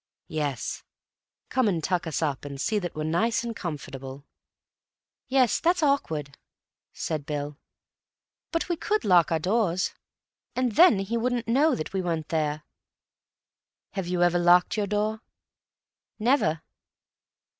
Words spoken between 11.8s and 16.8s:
we weren't there." "Have you ever locked your door?" "Never."